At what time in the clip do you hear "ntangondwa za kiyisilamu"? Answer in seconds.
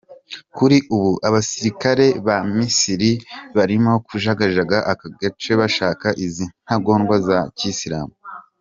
6.63-8.13